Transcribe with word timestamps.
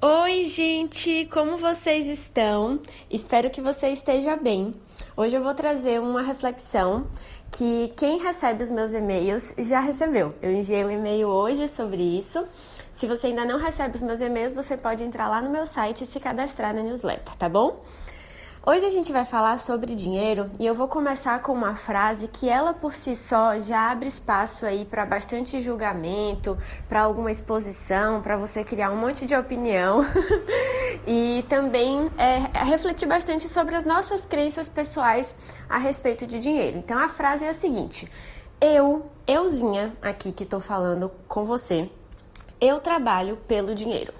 Oi, 0.00 0.44
gente, 0.44 1.26
como 1.32 1.58
vocês 1.58 2.06
estão? 2.06 2.78
Espero 3.10 3.50
que 3.50 3.60
você 3.60 3.88
esteja 3.88 4.36
bem. 4.36 4.72
Hoje 5.16 5.34
eu 5.34 5.42
vou 5.42 5.52
trazer 5.54 6.00
uma 6.00 6.22
reflexão 6.22 7.08
que 7.50 7.92
quem 7.96 8.16
recebe 8.16 8.62
os 8.62 8.70
meus 8.70 8.94
e-mails 8.94 9.52
já 9.58 9.80
recebeu. 9.80 10.36
Eu 10.40 10.52
enviei 10.52 10.84
um 10.84 10.90
e-mail 10.92 11.26
hoje 11.26 11.66
sobre 11.66 12.00
isso. 12.00 12.46
Se 12.92 13.08
você 13.08 13.26
ainda 13.26 13.44
não 13.44 13.58
recebe 13.58 13.96
os 13.96 14.02
meus 14.02 14.20
e-mails, 14.20 14.52
você 14.52 14.76
pode 14.76 15.02
entrar 15.02 15.28
lá 15.28 15.42
no 15.42 15.50
meu 15.50 15.66
site 15.66 16.04
e 16.04 16.06
se 16.06 16.20
cadastrar 16.20 16.72
na 16.72 16.80
newsletter, 16.84 17.34
tá 17.34 17.48
bom? 17.48 17.82
Hoje 18.70 18.84
a 18.84 18.90
gente 18.90 19.10
vai 19.10 19.24
falar 19.24 19.58
sobre 19.58 19.94
dinheiro 19.94 20.50
e 20.60 20.66
eu 20.66 20.74
vou 20.74 20.86
começar 20.86 21.40
com 21.40 21.54
uma 21.54 21.74
frase 21.74 22.28
que 22.28 22.50
ela 22.50 22.74
por 22.74 22.92
si 22.92 23.16
só 23.16 23.58
já 23.58 23.90
abre 23.90 24.08
espaço 24.08 24.66
aí 24.66 24.84
para 24.84 25.06
bastante 25.06 25.58
julgamento, 25.62 26.54
para 26.86 27.00
alguma 27.00 27.30
exposição, 27.30 28.20
para 28.20 28.36
você 28.36 28.62
criar 28.62 28.90
um 28.90 28.96
monte 28.96 29.24
de 29.24 29.34
opinião 29.34 30.04
e 31.08 31.46
também 31.48 32.10
é, 32.18 32.62
refletir 32.62 33.08
bastante 33.08 33.48
sobre 33.48 33.74
as 33.74 33.86
nossas 33.86 34.26
crenças 34.26 34.68
pessoais 34.68 35.34
a 35.66 35.78
respeito 35.78 36.26
de 36.26 36.38
dinheiro. 36.38 36.76
Então 36.76 36.98
a 36.98 37.08
frase 37.08 37.46
é 37.46 37.48
a 37.48 37.54
seguinte: 37.54 38.06
eu, 38.60 39.10
euzinha 39.26 39.96
aqui 40.02 40.30
que 40.30 40.44
estou 40.44 40.60
falando 40.60 41.10
com 41.26 41.42
você, 41.42 41.90
eu 42.60 42.80
trabalho 42.80 43.38
pelo 43.48 43.74
dinheiro. 43.74 44.17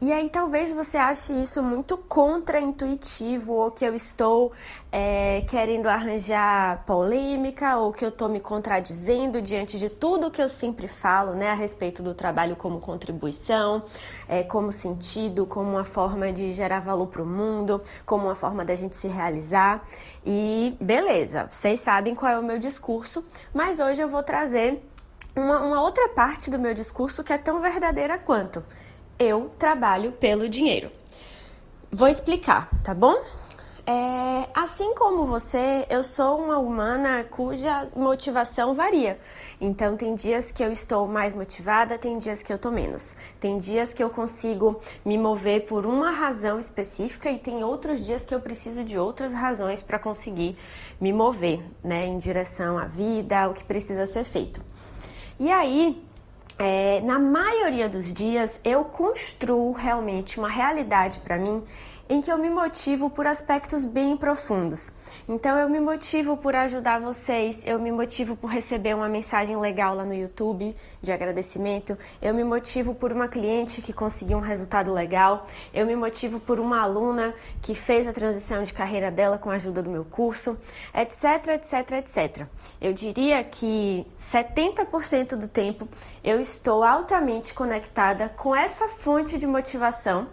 E 0.00 0.12
aí 0.12 0.28
talvez 0.28 0.74
você 0.74 0.98
ache 0.98 1.32
isso 1.32 1.62
muito 1.62 1.96
contraintuitivo, 1.96 3.52
ou 3.52 3.70
que 3.70 3.84
eu 3.84 3.94
estou 3.94 4.52
é, 4.90 5.40
querendo 5.48 5.86
arranjar 5.86 6.84
polêmica, 6.84 7.76
ou 7.76 7.92
que 7.92 8.04
eu 8.04 8.08
estou 8.08 8.28
me 8.28 8.40
contradizendo 8.40 9.40
diante 9.40 9.78
de 9.78 9.88
tudo 9.88 10.30
que 10.30 10.42
eu 10.42 10.48
sempre 10.48 10.88
falo 10.88 11.34
né, 11.34 11.50
a 11.50 11.54
respeito 11.54 12.02
do 12.02 12.12
trabalho 12.12 12.56
como 12.56 12.80
contribuição, 12.80 13.84
é, 14.28 14.42
como 14.42 14.72
sentido, 14.72 15.46
como 15.46 15.70
uma 15.70 15.84
forma 15.84 16.32
de 16.32 16.52
gerar 16.52 16.80
valor 16.80 17.06
para 17.06 17.22
o 17.22 17.26
mundo, 17.26 17.80
como 18.04 18.24
uma 18.24 18.34
forma 18.34 18.64
da 18.64 18.74
gente 18.74 18.96
se 18.96 19.08
realizar. 19.08 19.82
E 20.26 20.76
beleza, 20.80 21.46
vocês 21.48 21.80
sabem 21.80 22.14
qual 22.14 22.32
é 22.32 22.38
o 22.38 22.42
meu 22.42 22.58
discurso, 22.58 23.24
mas 23.54 23.78
hoje 23.78 24.02
eu 24.02 24.08
vou 24.08 24.24
trazer 24.24 24.82
uma, 25.36 25.60
uma 25.60 25.80
outra 25.80 26.08
parte 26.10 26.50
do 26.50 26.58
meu 26.58 26.74
discurso 26.74 27.24
que 27.24 27.32
é 27.32 27.38
tão 27.38 27.60
verdadeira 27.60 28.18
quanto 28.18 28.62
eu 29.18 29.50
trabalho 29.58 30.12
pelo 30.12 30.48
dinheiro. 30.48 30.90
Vou 31.90 32.08
explicar, 32.08 32.68
tá 32.82 32.92
bom? 32.92 33.14
É, 33.86 34.48
assim 34.54 34.94
como 34.94 35.26
você, 35.26 35.86
eu 35.90 36.02
sou 36.02 36.38
uma 36.38 36.56
humana 36.56 37.22
cuja 37.24 37.86
motivação 37.94 38.72
varia. 38.72 39.20
Então, 39.60 39.94
tem 39.94 40.14
dias 40.14 40.50
que 40.50 40.64
eu 40.64 40.72
estou 40.72 41.06
mais 41.06 41.34
motivada, 41.34 41.98
tem 41.98 42.16
dias 42.16 42.42
que 42.42 42.50
eu 42.50 42.56
estou 42.56 42.72
menos. 42.72 43.14
Tem 43.38 43.58
dias 43.58 43.92
que 43.92 44.02
eu 44.02 44.08
consigo 44.08 44.80
me 45.04 45.18
mover 45.18 45.66
por 45.66 45.84
uma 45.84 46.10
razão 46.10 46.58
específica 46.58 47.30
e 47.30 47.38
tem 47.38 47.62
outros 47.62 48.02
dias 48.02 48.24
que 48.24 48.34
eu 48.34 48.40
preciso 48.40 48.82
de 48.82 48.98
outras 48.98 49.34
razões 49.34 49.82
para 49.82 49.98
conseguir 49.98 50.56
me 50.98 51.12
mover, 51.12 51.62
né, 51.82 52.06
em 52.06 52.16
direção 52.16 52.78
à 52.78 52.86
vida, 52.86 53.38
ao 53.38 53.52
que 53.52 53.64
precisa 53.64 54.06
ser 54.06 54.24
feito. 54.24 54.62
E 55.38 55.52
aí, 55.52 56.02
é, 56.58 57.00
na 57.00 57.18
maioria 57.18 57.88
dos 57.88 58.12
dias 58.12 58.60
eu 58.64 58.84
construo 58.84 59.72
realmente 59.72 60.38
uma 60.38 60.48
realidade 60.48 61.18
para 61.20 61.36
mim 61.36 61.64
em 62.08 62.20
que 62.20 62.30
eu 62.30 62.38
me 62.38 62.50
motivo 62.50 63.08
por 63.08 63.26
aspectos 63.26 63.84
bem 63.84 64.16
profundos. 64.16 64.92
Então 65.28 65.58
eu 65.58 65.68
me 65.68 65.80
motivo 65.80 66.36
por 66.36 66.54
ajudar 66.54 67.00
vocês, 67.00 67.64
eu 67.64 67.78
me 67.78 67.90
motivo 67.90 68.36
por 68.36 68.48
receber 68.48 68.94
uma 68.94 69.08
mensagem 69.08 69.56
legal 69.56 69.94
lá 69.94 70.04
no 70.04 70.14
YouTube 70.14 70.76
de 71.00 71.12
agradecimento, 71.12 71.96
eu 72.20 72.34
me 72.34 72.44
motivo 72.44 72.94
por 72.94 73.10
uma 73.10 73.26
cliente 73.26 73.80
que 73.80 73.92
conseguiu 73.92 74.36
um 74.36 74.42
resultado 74.42 74.92
legal, 74.92 75.46
eu 75.72 75.86
me 75.86 75.96
motivo 75.96 76.38
por 76.38 76.60
uma 76.60 76.82
aluna 76.82 77.34
que 77.62 77.74
fez 77.74 78.06
a 78.06 78.12
transição 78.12 78.62
de 78.62 78.74
carreira 78.74 79.10
dela 79.10 79.38
com 79.38 79.50
a 79.50 79.54
ajuda 79.54 79.82
do 79.82 79.90
meu 79.90 80.04
curso, 80.04 80.58
etc, 80.94 81.54
etc, 81.54 81.92
etc. 81.92 82.46
Eu 82.80 82.92
diria 82.92 83.42
que 83.42 84.06
70% 84.20 85.36
do 85.36 85.48
tempo 85.48 85.88
eu 86.22 86.38
estou 86.44 86.84
altamente 86.84 87.54
conectada 87.54 88.28
com 88.28 88.54
essa 88.54 88.86
fonte 88.86 89.38
de 89.38 89.46
motivação 89.46 90.28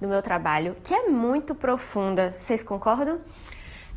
do 0.00 0.08
meu 0.08 0.20
trabalho, 0.20 0.76
que 0.82 0.92
é 0.92 1.08
muito 1.08 1.54
profunda. 1.54 2.32
Vocês 2.32 2.64
concordam? 2.64 3.20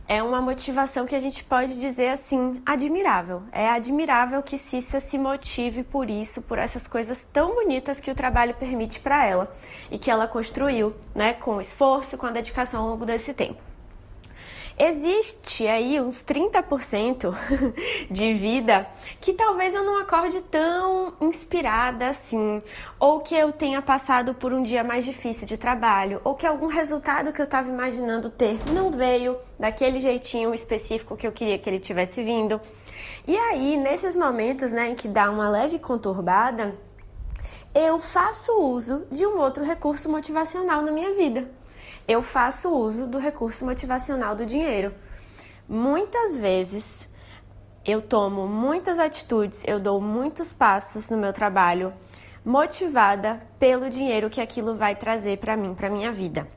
É 0.08 0.22
uma 0.22 0.40
motivação 0.40 1.08
que 1.08 1.16
a 1.16 1.20
gente 1.20 1.44
pode 1.44 1.80
dizer 1.80 2.10
assim, 2.10 2.62
admirável. 2.64 3.42
É 3.52 3.68
admirável 3.68 4.44
que 4.44 4.60
Cissa 4.60 5.00
se 5.00 5.18
motive 5.18 5.82
por 5.84 6.08
isso, 6.08 6.44
por 6.44 6.60
essas 6.60 6.86
coisas 6.86 7.26
tão 7.34 7.56
bonitas 7.56 8.00
que 8.00 8.12
o 8.12 8.16
trabalho 8.16 8.54
permite 8.54 9.00
para 9.00 9.26
ela 9.26 9.52
e 9.90 9.98
que 9.98 10.12
ela 10.12 10.28
construiu, 10.28 10.94
né, 11.16 11.34
com 11.34 11.60
esforço, 11.60 12.16
com 12.16 12.28
a 12.28 12.32
dedicação 12.32 12.84
ao 12.84 12.90
longo 12.90 13.08
desse 13.08 13.34
tempo. 13.34 13.75
Existe 14.78 15.66
aí 15.66 16.02
uns 16.02 16.22
30% 16.26 17.34
de 18.12 18.34
vida 18.34 18.86
que 19.22 19.32
talvez 19.32 19.74
eu 19.74 19.84
não 19.84 20.00
acorde 20.00 20.42
tão 20.42 21.14
inspirada 21.22 22.10
assim, 22.10 22.62
ou 23.00 23.22
que 23.22 23.34
eu 23.34 23.54
tenha 23.54 23.82
passado 23.82 24.34
por 24.34 24.52
um 24.52 24.62
dia 24.62 24.84
mais 24.84 25.06
difícil 25.06 25.48
de 25.48 25.56
trabalho, 25.56 26.20
ou 26.26 26.36
que 26.36 26.46
algum 26.46 26.68
resultado 26.68 27.32
que 27.32 27.40
eu 27.40 27.46
estava 27.46 27.70
imaginando 27.70 28.30
ter 28.30 28.70
não 28.70 28.92
veio 28.92 29.38
daquele 29.58 30.02
jeitinho 30.02 30.54
específico 30.54 31.16
que 31.16 31.26
eu 31.26 31.32
queria 31.32 31.58
que 31.58 31.70
ele 31.70 31.80
tivesse 31.80 32.22
vindo. 32.22 32.60
E 33.26 33.38
aí, 33.38 33.78
nesses 33.78 34.14
momentos, 34.14 34.74
né, 34.74 34.90
em 34.90 34.96
que 34.96 35.08
dá 35.08 35.32
uma 35.32 35.48
leve 35.48 35.80
conturbada, 35.80 36.76
eu 37.74 37.98
faço 37.98 38.52
uso 38.60 39.08
de 39.10 39.26
um 39.26 39.40
outro 39.40 39.64
recurso 39.64 40.10
motivacional 40.10 40.82
na 40.82 40.92
minha 40.92 41.16
vida 41.16 41.50
eu 42.08 42.22
faço 42.22 42.70
uso 42.70 43.08
do 43.08 43.18
recurso 43.18 43.66
motivacional 43.66 44.36
do 44.36 44.46
dinheiro. 44.46 44.94
Muitas 45.68 46.38
vezes 46.38 47.10
eu 47.84 48.02
tomo 48.02 48.48
muitas 48.48 49.00
atitudes, 49.00 49.64
eu 49.68 49.80
dou 49.80 50.02
muitos 50.02 50.52
passos 50.52 51.10
no 51.10 51.18
meu 51.18 51.34
trabalho 51.34 51.94
motivada 52.44 53.42
pelo 53.60 53.90
dinheiro 53.90 54.30
que 54.30 54.40
aquilo 54.40 54.76
vai 54.76 54.96
trazer 54.96 55.40
para 55.40 55.58
mim, 55.58 55.74
para 55.74 55.90
minha 55.90 56.12
vida. 56.12 56.48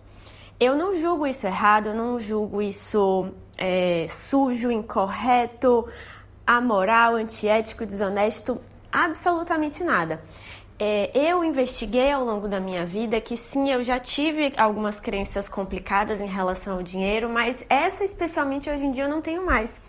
Eu 0.61 0.77
não 0.77 0.95
julgo 0.95 1.27
isso 1.27 1.47
errado, 1.47 1.89
eu 1.89 1.95
não 1.95 2.19
julgo 2.19 2.61
isso 2.61 3.33
é, 3.57 4.07
sujo, 4.11 4.71
incorreto, 4.71 5.87
amoral, 6.47 7.15
antiético, 7.15 7.87
desonesto, 7.87 8.61
absolutamente 8.91 9.83
nada. 9.85 10.21
É, 10.81 11.11
eu 11.13 11.43
investiguei 11.43 12.13
ao 12.13 12.25
longo 12.25 12.47
da 12.47 12.61
minha 12.61 12.87
vida 12.87 13.21
que 13.21 13.37
sim, 13.37 13.69
eu 13.69 13.83
já 13.83 13.99
tive 13.99 14.53
algumas 14.57 15.01
crenças 15.01 15.49
complicadas 15.49 16.21
em 16.21 16.27
relação 16.27 16.75
ao 16.75 16.83
dinheiro, 16.85 17.29
mas 17.29 17.67
essa 17.69 18.05
especialmente 18.05 18.71
hoje 18.71 18.87
em 18.87 18.93
dia 18.93 19.05
eu 19.05 19.09
não 19.09 19.21
tenho 19.21 19.45
mais. 19.45 19.83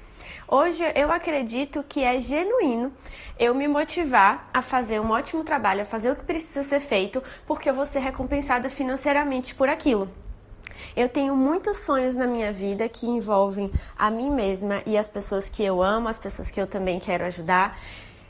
Hoje 0.47 0.83
eu 0.95 1.11
acredito 1.11 1.85
que 1.87 2.03
é 2.03 2.19
genuíno 2.19 2.91
eu 3.37 3.53
me 3.53 3.67
motivar 3.67 4.49
a 4.51 4.63
fazer 4.63 4.99
um 4.99 5.11
ótimo 5.11 5.43
trabalho, 5.43 5.83
a 5.83 5.85
fazer 5.85 6.09
o 6.09 6.15
que 6.15 6.23
precisa 6.23 6.63
ser 6.63 6.79
feito, 6.79 7.21
porque 7.45 7.69
eu 7.69 7.73
vou 7.75 7.85
ser 7.85 7.99
recompensada 7.99 8.67
financeiramente 8.67 9.53
por 9.53 9.69
aquilo. 9.69 10.09
Eu 10.95 11.07
tenho 11.07 11.35
muitos 11.35 11.77
sonhos 11.81 12.15
na 12.15 12.25
minha 12.25 12.51
vida 12.51 12.89
que 12.89 13.05
envolvem 13.05 13.71
a 13.95 14.09
mim 14.09 14.31
mesma 14.31 14.81
e 14.87 14.97
as 14.97 15.07
pessoas 15.07 15.47
que 15.47 15.63
eu 15.63 15.83
amo, 15.83 16.07
as 16.07 16.19
pessoas 16.19 16.49
que 16.49 16.59
eu 16.59 16.65
também 16.65 16.99
quero 16.99 17.25
ajudar. 17.25 17.77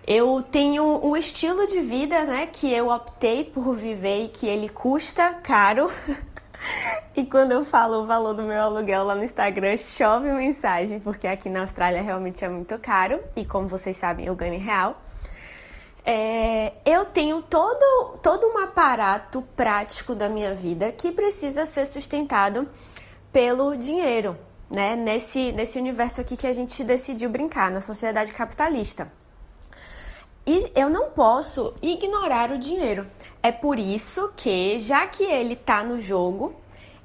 Eu 0.08 0.42
tenho 0.42 0.84
um 1.06 1.16
estilo 1.16 1.68
de 1.68 1.82
vida, 1.82 2.26
né, 2.26 2.48
que 2.48 2.72
eu 2.72 2.90
optei 2.90 3.44
por 3.44 3.76
viver 3.76 4.26
e 4.26 4.30
que 4.30 4.48
ele 4.48 4.70
custa 4.70 5.34
caro. 5.36 5.92
e 7.16 7.26
quando 7.26 7.52
eu 7.52 7.64
falo 7.64 8.02
o 8.02 8.06
valor 8.06 8.34
do 8.34 8.44
meu 8.44 8.62
aluguel 8.62 9.04
lá 9.04 9.14
no 9.14 9.24
Instagram, 9.24 9.78
chove 9.78 10.32
mensagem, 10.32 11.00
porque 11.00 11.28
aqui 11.28 11.50
na 11.50 11.62
Austrália 11.62 12.02
realmente 12.02 12.44
é 12.44 12.50
muito 12.50 12.78
caro 12.80 13.20
e 13.36 13.46
como 13.46 13.68
vocês 13.68 13.98
sabem, 13.98 14.26
eu 14.26 14.36
ganho 14.36 14.56
em 14.56 14.60
real. 14.60 15.00
É, 16.06 16.74
eu 16.86 17.06
tenho 17.06 17.42
todo, 17.44 18.18
todo 18.24 18.48
um 18.48 18.58
aparato 18.64 19.44
prático 19.56 20.16
da 20.16 20.28
minha 20.28 20.56
vida 20.56 20.92
que 20.92 21.12
precisa 21.12 21.66
ser 21.66 21.86
sustentado 21.86 22.68
pelo 23.31 23.75
dinheiro, 23.75 24.36
né? 24.69 24.95
Nesse, 24.95 25.52
nesse 25.52 25.78
universo 25.78 26.19
aqui 26.22 26.36
que 26.36 26.48
a 26.48 26.54
gente 26.54 26.84
decidiu 26.84 27.30
brincar, 27.30 27.69
na 27.69 27.80
sociedade 27.80 28.34
capitalista. 28.34 29.07
E 30.45 30.71
eu 30.75 30.89
não 30.89 31.12
posso 31.12 31.74
ignorar 31.81 32.51
o 32.51 32.57
dinheiro. 32.57 33.06
É 33.41 33.51
por 33.51 33.80
isso 33.80 34.31
que, 34.36 34.80
já 34.80 35.06
que 35.06 35.24
ele 35.24 35.53
está 35.53 35.83
no 35.83 35.97
jogo, 35.97 36.56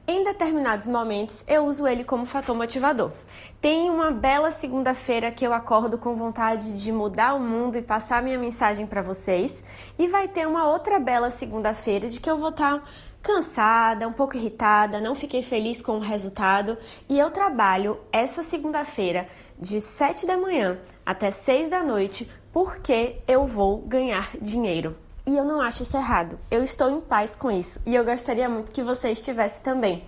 em 0.07 0.23
determinados 0.23 0.87
momentos 0.87 1.45
eu 1.47 1.65
uso 1.65 1.87
ele 1.87 2.05
como 2.05 2.27
fator 2.27 2.55
motivador. 2.57 3.13
Tem 3.61 3.89
uma 3.89 4.11
bela 4.11 4.51
segunda-feira 4.51 5.31
que 5.31 5.47
eu 5.47 5.55
acordo 5.55 5.97
com 5.97 6.15
vontade 6.15 6.79
de 6.79 6.93
mudar 6.93 7.33
o 7.35 7.41
mundo 7.41 7.79
e 7.79 7.83
passar 7.83 8.23
minha 8.23 8.39
mensagem 8.39 8.87
para 8.87 9.01
vocês, 9.01 9.65
e 9.99 10.07
vai 10.07 10.29
ter 10.29 10.47
uma 10.47 10.69
outra 10.69 10.99
bela 10.99 11.31
segunda-feira 11.31 12.11
de 12.11 12.21
que 12.21 12.31
eu 12.31 12.37
vou 12.37 12.51
estar 12.51 12.81
tá 12.81 12.85
cansada, 13.25 14.07
um 14.07 14.13
pouco 14.13 14.37
irritada, 14.37 15.01
não 15.01 15.15
fiquei 15.15 15.43
feliz 15.43 15.81
com 15.81 15.93
o 15.93 16.01
resultado, 16.01 16.77
e 17.09 17.19
eu 17.19 17.31
trabalho 17.31 17.99
essa 18.13 18.43
segunda-feira 18.43 19.27
de 19.59 19.81
7 19.81 20.27
da 20.27 20.37
manhã 20.37 20.79
até 21.07 21.31
6 21.31 21.69
da 21.69 21.83
noite 21.83 22.31
porque 22.53 23.17
eu 23.27 23.47
vou 23.47 23.79
ganhar 23.79 24.31
dinheiro. 24.41 24.97
E 25.27 25.35
eu 25.35 25.45
não 25.45 25.59
acho 25.61 25.83
isso 25.83 25.97
errado. 25.97 26.39
Eu 26.51 26.63
estou 26.63 26.91
em 26.91 27.01
paz 27.01 27.35
com 27.35 27.51
isso 27.51 27.81
e 27.87 27.95
eu 27.95 28.05
gostaria 28.05 28.49
muito 28.49 28.71
que 28.71 28.83
você 28.83 29.11
estivesse 29.11 29.61
também. 29.63 30.05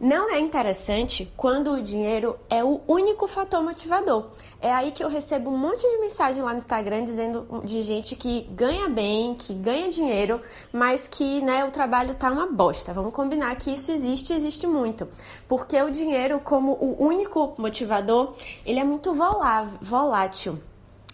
Não 0.00 0.32
é 0.32 0.38
interessante 0.38 1.28
quando 1.36 1.72
o 1.72 1.82
dinheiro 1.82 2.38
é 2.48 2.62
o 2.62 2.80
único 2.86 3.26
fator 3.26 3.60
motivador. 3.60 4.30
É 4.60 4.72
aí 4.72 4.92
que 4.92 5.02
eu 5.02 5.08
recebo 5.08 5.50
um 5.50 5.58
monte 5.58 5.80
de 5.80 5.98
mensagem 5.98 6.40
lá 6.40 6.52
no 6.52 6.58
Instagram 6.58 7.02
dizendo 7.02 7.62
de 7.64 7.82
gente 7.82 8.14
que 8.14 8.42
ganha 8.52 8.88
bem, 8.88 9.34
que 9.34 9.52
ganha 9.52 9.88
dinheiro, 9.88 10.40
mas 10.72 11.08
que 11.08 11.40
né, 11.40 11.64
o 11.64 11.72
trabalho 11.72 12.14
tá 12.14 12.30
uma 12.30 12.46
bosta. 12.46 12.92
Vamos 12.92 13.12
combinar 13.12 13.56
que 13.56 13.74
isso 13.74 13.90
existe, 13.90 14.32
existe 14.32 14.68
muito. 14.68 15.08
Porque 15.48 15.80
o 15.82 15.90
dinheiro, 15.90 16.38
como 16.38 16.74
o 16.74 17.04
único 17.04 17.54
motivador, 17.58 18.34
ele 18.64 18.78
é 18.78 18.84
muito 18.84 19.12
volátil. 19.12 20.60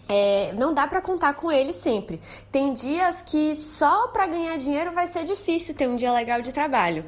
É, 0.07 0.53
não 0.53 0.75
dá 0.75 0.85
para 0.85 1.01
contar 1.01 1.33
com 1.33 1.51
ele 1.51 1.73
sempre. 1.73 2.21
Tem 2.51 2.71
dias 2.71 3.23
que 3.23 3.55
só 3.55 4.09
para 4.09 4.27
ganhar 4.27 4.55
dinheiro 4.57 4.91
vai 4.91 5.07
ser 5.07 5.23
difícil 5.23 5.73
ter 5.73 5.89
um 5.89 5.95
dia 5.95 6.11
legal 6.11 6.39
de 6.39 6.53
trabalho. 6.53 7.03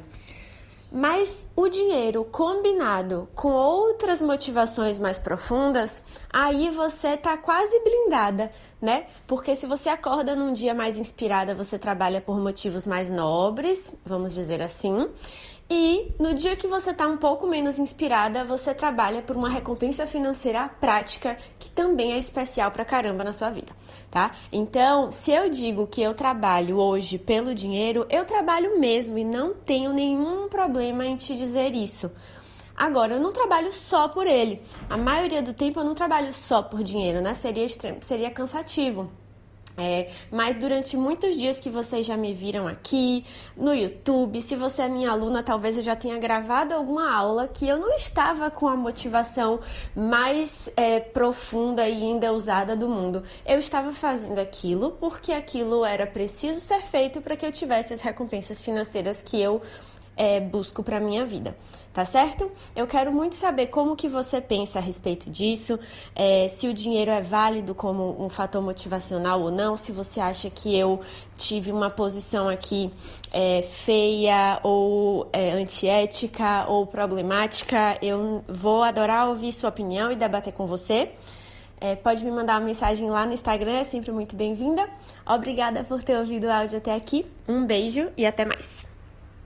Mas 0.90 1.46
o 1.54 1.68
dinheiro 1.68 2.24
combinado 2.24 3.28
com 3.34 3.52
outras 3.52 4.22
motivações 4.22 4.98
mais 4.98 5.18
profundas, 5.18 6.02
aí 6.32 6.70
você 6.70 7.14
tá 7.14 7.36
quase 7.36 7.78
blindada, 7.80 8.50
né? 8.80 9.06
Porque 9.26 9.54
se 9.54 9.66
você 9.66 9.90
acorda 9.90 10.34
num 10.34 10.50
dia 10.50 10.72
mais 10.72 10.96
inspirada, 10.96 11.54
você 11.54 11.78
trabalha 11.78 12.22
por 12.22 12.40
motivos 12.40 12.86
mais 12.86 13.10
nobres, 13.10 13.92
vamos 14.04 14.32
dizer 14.32 14.62
assim. 14.62 15.10
E 15.70 16.14
no 16.18 16.32
dia 16.32 16.56
que 16.56 16.66
você 16.66 16.92
está 16.92 17.06
um 17.06 17.18
pouco 17.18 17.46
menos 17.46 17.78
inspirada, 17.78 18.42
você 18.42 18.72
trabalha 18.72 19.20
por 19.20 19.36
uma 19.36 19.50
recompensa 19.50 20.06
financeira 20.06 20.66
prática 20.66 21.36
que 21.58 21.68
também 21.68 22.14
é 22.14 22.18
especial 22.18 22.70
pra 22.70 22.86
caramba 22.86 23.22
na 23.22 23.34
sua 23.34 23.50
vida, 23.50 23.76
tá? 24.10 24.30
Então, 24.50 25.10
se 25.10 25.30
eu 25.30 25.50
digo 25.50 25.86
que 25.86 26.00
eu 26.00 26.14
trabalho 26.14 26.78
hoje 26.78 27.18
pelo 27.18 27.54
dinheiro, 27.54 28.06
eu 28.08 28.24
trabalho 28.24 28.80
mesmo 28.80 29.18
e 29.18 29.24
não 29.24 29.52
tenho 29.52 29.92
nenhum 29.92 30.48
problema 30.48 31.04
em 31.04 31.16
te 31.16 31.36
dizer 31.36 31.74
isso. 31.74 32.10
Agora, 32.74 33.14
eu 33.14 33.20
não 33.20 33.32
trabalho 33.32 33.70
só 33.70 34.08
por 34.08 34.26
ele. 34.26 34.62
A 34.88 34.96
maioria 34.96 35.42
do 35.42 35.52
tempo 35.52 35.80
eu 35.80 35.84
não 35.84 35.94
trabalho 35.94 36.32
só 36.32 36.62
por 36.62 36.82
dinheiro, 36.82 37.20
né? 37.20 37.34
Seria, 37.34 37.66
seria 38.00 38.30
cansativo. 38.30 39.10
É, 39.78 40.10
mas 40.28 40.56
durante 40.56 40.96
muitos 40.96 41.36
dias 41.36 41.60
que 41.60 41.70
vocês 41.70 42.04
já 42.04 42.16
me 42.16 42.34
viram 42.34 42.66
aqui 42.66 43.24
no 43.56 43.72
YouTube, 43.72 44.42
se 44.42 44.56
você 44.56 44.82
é 44.82 44.88
minha 44.88 45.08
aluna, 45.08 45.40
talvez 45.40 45.76
eu 45.76 45.84
já 45.84 45.94
tenha 45.94 46.18
gravado 46.18 46.74
alguma 46.74 47.14
aula 47.14 47.46
que 47.46 47.68
eu 47.68 47.78
não 47.78 47.94
estava 47.94 48.50
com 48.50 48.66
a 48.66 48.76
motivação 48.76 49.60
mais 49.94 50.68
é, 50.76 50.98
profunda 50.98 51.88
e 51.88 52.02
ainda 52.02 52.32
usada 52.32 52.74
do 52.74 52.88
mundo. 52.88 53.22
Eu 53.46 53.60
estava 53.60 53.92
fazendo 53.92 54.40
aquilo 54.40 54.90
porque 54.98 55.32
aquilo 55.32 55.84
era 55.84 56.08
preciso 56.08 56.58
ser 56.58 56.82
feito 56.82 57.20
para 57.20 57.36
que 57.36 57.46
eu 57.46 57.52
tivesse 57.52 57.94
as 57.94 58.00
recompensas 58.00 58.60
financeiras 58.60 59.22
que 59.22 59.40
eu 59.40 59.62
é, 60.18 60.40
busco 60.40 60.82
para 60.82 60.98
minha 60.98 61.24
vida, 61.24 61.56
tá 61.92 62.04
certo? 62.04 62.50
Eu 62.74 62.88
quero 62.88 63.12
muito 63.12 63.36
saber 63.36 63.68
como 63.68 63.94
que 63.94 64.08
você 64.08 64.40
pensa 64.40 64.80
a 64.80 64.82
respeito 64.82 65.30
disso, 65.30 65.78
é, 66.14 66.48
se 66.48 66.66
o 66.66 66.74
dinheiro 66.74 67.12
é 67.12 67.22
válido 67.22 67.72
como 67.72 68.20
um 68.20 68.28
fator 68.28 68.60
motivacional 68.60 69.40
ou 69.40 69.52
não, 69.52 69.76
se 69.76 69.92
você 69.92 70.18
acha 70.18 70.50
que 70.50 70.76
eu 70.76 71.00
tive 71.36 71.70
uma 71.70 71.88
posição 71.88 72.48
aqui 72.48 72.90
é, 73.30 73.62
feia 73.62 74.58
ou 74.64 75.28
é, 75.32 75.52
antiética 75.52 76.66
ou 76.68 76.84
problemática, 76.84 77.96
eu 78.02 78.42
vou 78.48 78.82
adorar 78.82 79.28
ouvir 79.28 79.52
sua 79.52 79.70
opinião 79.70 80.10
e 80.10 80.16
debater 80.16 80.52
com 80.52 80.66
você. 80.66 81.12
É, 81.80 81.94
pode 81.94 82.24
me 82.24 82.30
mandar 82.32 82.54
uma 82.54 82.66
mensagem 82.66 83.08
lá 83.08 83.24
no 83.24 83.32
Instagram, 83.32 83.78
é 83.78 83.84
sempre 83.84 84.10
muito 84.10 84.34
bem-vinda. 84.34 84.88
Obrigada 85.24 85.84
por 85.84 86.02
ter 86.02 86.18
ouvido 86.18 86.48
o 86.48 86.50
áudio 86.50 86.78
até 86.78 86.92
aqui. 86.92 87.24
Um 87.46 87.64
beijo 87.64 88.10
e 88.16 88.26
até 88.26 88.44
mais. 88.44 88.87